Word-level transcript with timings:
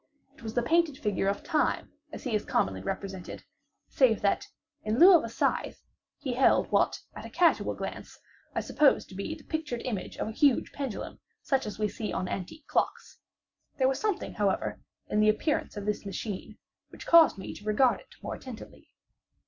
It 0.35 0.41
was 0.41 0.55
the 0.55 0.63
painted 0.63 0.97
figure 0.97 1.27
of 1.27 1.43
Time 1.43 1.91
as 2.11 2.23
he 2.23 2.33
is 2.33 2.43
commonly 2.43 2.81
represented, 2.81 3.43
save 3.87 4.21
that, 4.23 4.47
in 4.81 4.97
lieu 4.97 5.15
of 5.15 5.23
a 5.23 5.29
scythe, 5.29 5.85
he 6.17 6.33
held 6.33 6.71
what, 6.71 6.99
at 7.15 7.23
a 7.23 7.29
casual 7.29 7.75
glance, 7.75 8.17
I 8.55 8.61
supposed 8.61 9.09
to 9.09 9.15
be 9.15 9.35
the 9.35 9.43
pictured 9.43 9.81
image 9.83 10.17
of 10.17 10.27
a 10.27 10.31
huge 10.31 10.71
pendulum 10.71 11.19
such 11.43 11.67
as 11.67 11.77
we 11.77 11.87
see 11.87 12.11
on 12.11 12.27
antique 12.27 12.65
clocks. 12.65 13.19
There 13.77 13.87
was 13.87 13.99
something, 13.99 14.33
however, 14.33 14.81
in 15.07 15.19
the 15.19 15.29
appearance 15.29 15.77
of 15.77 15.85
this 15.85 16.03
machine 16.03 16.57
which 16.89 17.05
caused 17.05 17.37
me 17.37 17.53
to 17.53 17.63
regard 17.63 17.99
it 17.99 18.15
more 18.23 18.33
attentively. 18.33 18.89